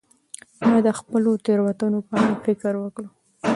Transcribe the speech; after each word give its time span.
ما 0.67 0.75
د 0.85 0.89
خپلو 0.99 1.31
تیروتنو 1.45 1.99
په 2.07 2.13
اړه 2.21 2.33
فکر 2.45 2.73
وکړ. 2.79 3.03